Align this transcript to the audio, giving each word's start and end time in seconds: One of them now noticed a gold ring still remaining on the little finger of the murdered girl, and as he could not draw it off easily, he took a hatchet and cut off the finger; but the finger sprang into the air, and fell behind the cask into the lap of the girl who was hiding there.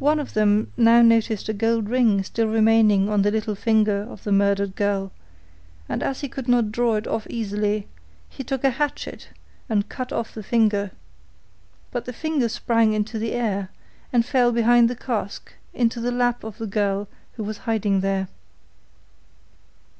One 0.00 0.18
of 0.18 0.34
them 0.34 0.72
now 0.76 1.00
noticed 1.00 1.48
a 1.48 1.52
gold 1.52 1.88
ring 1.88 2.24
still 2.24 2.48
remaining 2.48 3.08
on 3.08 3.22
the 3.22 3.30
little 3.30 3.54
finger 3.54 4.00
of 4.10 4.24
the 4.24 4.32
murdered 4.32 4.74
girl, 4.74 5.12
and 5.88 6.02
as 6.02 6.22
he 6.22 6.28
could 6.28 6.48
not 6.48 6.72
draw 6.72 6.96
it 6.96 7.06
off 7.06 7.24
easily, 7.30 7.86
he 8.28 8.42
took 8.42 8.64
a 8.64 8.70
hatchet 8.70 9.28
and 9.68 9.88
cut 9.88 10.12
off 10.12 10.34
the 10.34 10.42
finger; 10.42 10.90
but 11.92 12.04
the 12.04 12.12
finger 12.12 12.48
sprang 12.48 12.92
into 12.94 13.16
the 13.16 13.30
air, 13.30 13.68
and 14.12 14.26
fell 14.26 14.50
behind 14.50 14.90
the 14.90 14.96
cask 14.96 15.52
into 15.72 16.00
the 16.00 16.10
lap 16.10 16.42
of 16.42 16.58
the 16.58 16.66
girl 16.66 17.06
who 17.34 17.44
was 17.44 17.58
hiding 17.58 18.00
there. 18.00 18.26